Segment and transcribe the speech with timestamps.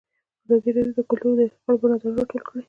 [0.45, 2.59] ازادي راډیو د کلتور د ارتقا لپاره نظرونه راټول کړي.